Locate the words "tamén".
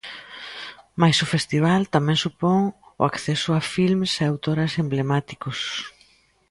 1.95-2.17